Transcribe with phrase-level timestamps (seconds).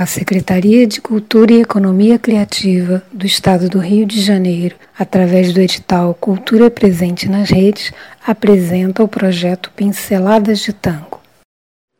[0.00, 5.60] A Secretaria de Cultura e Economia Criativa do Estado do Rio de Janeiro, através do
[5.60, 7.92] edital Cultura Presente nas Redes,
[8.26, 11.20] apresenta o projeto Pinceladas de Tango.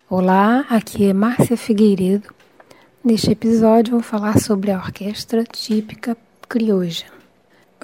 [0.08, 2.34] Olá, aqui é Márcia Figueiredo.
[3.04, 6.16] Neste episódio vou falar sobre a orquestra típica
[6.48, 7.04] crioja.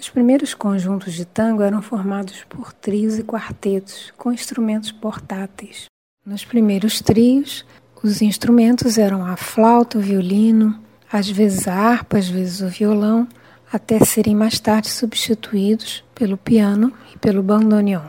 [0.01, 5.85] Os primeiros conjuntos de tango eram formados por trios e quartetos com instrumentos portáteis.
[6.25, 7.67] Nos primeiros trios,
[8.07, 10.79] os instrumentos eram a flauta, o violino,
[11.13, 13.27] às vezes a harpa, às vezes o violão,
[13.73, 18.07] até serem mais tarde substituídos pelo piano e pelo bandoneon.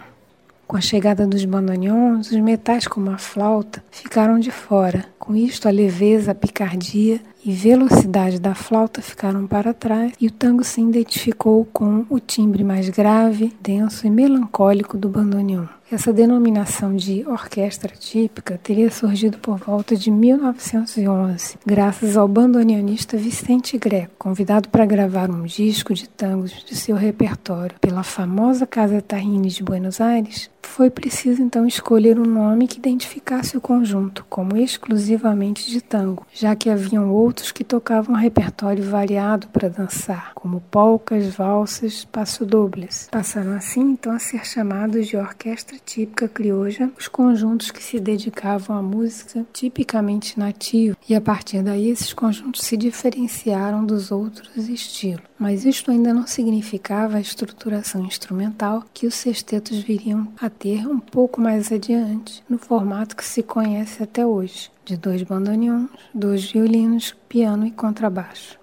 [0.67, 5.05] Com a chegada dos bandoneons, os metais como a flauta ficaram de fora.
[5.17, 10.31] Com isto, a leveza, a picardia e velocidade da flauta ficaram para trás e o
[10.31, 15.76] tango se identificou com o timbre mais grave, denso e melancólico do bandoneon.
[15.89, 23.77] Essa denominação de orquestra típica teria surgido por volta de 1911, graças ao bandoneonista Vicente
[23.77, 29.47] Greco, convidado para gravar um disco de tangos de seu repertório pela famosa Casa Tarrini
[29.47, 30.49] de Buenos Aires.
[30.61, 36.55] Foi preciso então escolher um nome que identificasse o conjunto como exclusivamente de tango, já
[36.55, 43.07] que haviam outros que tocavam um repertório variado para dançar, como polcas, valsas, passo-dobles.
[43.09, 48.77] Passaram assim então a ser chamados de orquestra típica crioja, os conjuntos que se dedicavam
[48.77, 55.21] à música tipicamente nativa, e a partir daí esses conjuntos se diferenciaram dos outros estilos.
[55.37, 60.99] Mas isto ainda não significava a estruturação instrumental que os sextetos viriam a ter um
[60.99, 67.15] pouco mais adiante, no formato que se conhece até hoje, de dois bandoneons, dois violinos,
[67.29, 68.57] piano e contrabaixo.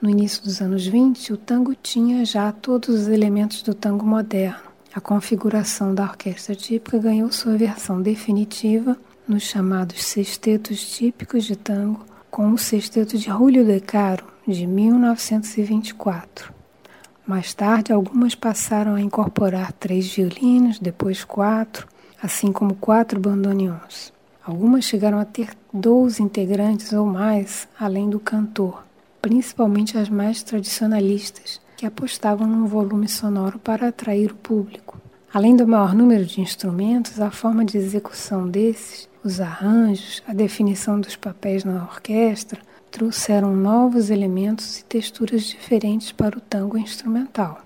[0.00, 4.65] No início dos anos 20, o tango tinha já todos os elementos do tango moderno
[4.96, 8.96] a configuração da orquestra típica ganhou sua versão definitiva
[9.28, 16.50] nos chamados sextetos típicos de tango, com o sexteto de Julio de Caro, de 1924.
[17.26, 21.86] Mais tarde, algumas passaram a incorporar três violinos, depois quatro,
[22.22, 24.14] assim como quatro bandoneons.
[24.42, 28.82] Algumas chegaram a ter 12 integrantes ou mais, além do cantor,
[29.20, 35.00] principalmente as mais tradicionalistas, que apostavam num volume sonoro para atrair o público.
[35.32, 41.00] Além do maior número de instrumentos, a forma de execução desses, os arranjos, a definição
[41.00, 42.60] dos papéis na orquestra,
[42.90, 47.60] trouxeram novos elementos e texturas diferentes para o tango instrumental.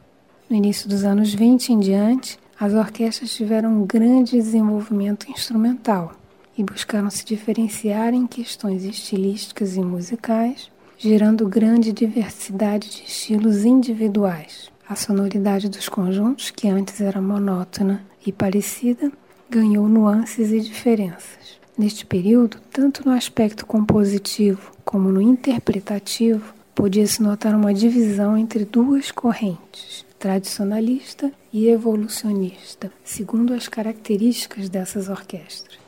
[0.49, 6.12] No início dos anos 20 em diante, as orquestras tiveram um grande desenvolvimento instrumental
[6.59, 10.70] e buscaram se diferenciar em questões estilísticas e musicais,
[11.03, 14.71] gerando grande diversidade de estilos individuais.
[14.87, 19.11] A sonoridade dos conjuntos, que antes era monótona e parecida,
[19.49, 21.59] ganhou nuances e diferenças.
[21.78, 29.11] Neste período, tanto no aspecto compositivo como no interpretativo, podia-se notar uma divisão entre duas
[29.11, 35.78] correntes, tradicionalista e evolucionista, segundo as características dessas orquestras.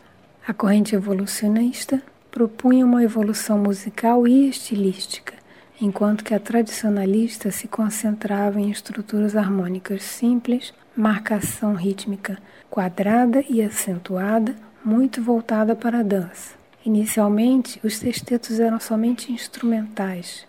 [0.48, 5.34] A corrente evolucionista propunha uma evolução musical e estilística,
[5.78, 12.38] enquanto que a tradicionalista se concentrava em estruturas harmônicas simples, marcação rítmica
[12.70, 16.54] quadrada e acentuada, muito voltada para a dança.
[16.86, 20.46] Inicialmente, os sextetos eram somente instrumentais,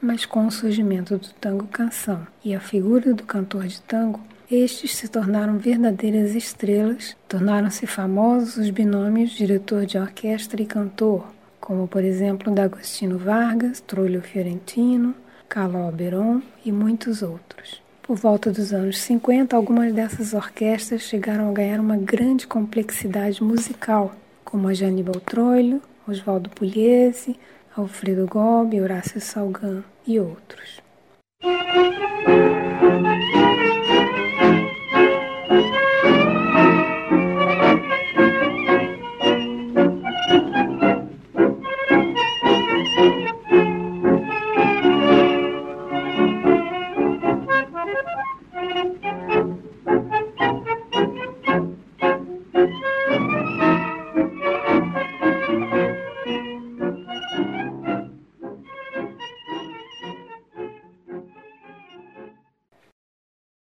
[0.00, 4.20] mas com o surgimento do tango canção e a figura do cantor de tango,
[4.50, 11.26] estes se tornaram verdadeiras estrelas, tornaram-se famosos os binômios diretor de orquestra e cantor,
[11.60, 15.14] como por exemplo D'Agostino Vargas, Trullo Fiorentino,
[15.48, 17.82] Caló Beron e muitos outros.
[18.02, 24.14] Por volta dos anos 50, algumas dessas orquestras chegaram a ganhar uma grande complexidade musical,
[24.44, 27.36] como a de Aníbal Troilo, Oswaldo Pugliese,
[27.76, 30.80] Alfredo Gobi, Horácio Salgan e outros.